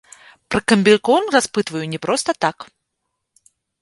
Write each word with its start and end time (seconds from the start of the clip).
Пра 0.53 0.61
камбікорм 0.71 1.29
распытваю 1.35 1.85
не 1.93 1.99
проста 2.07 2.31
так. 2.47 2.57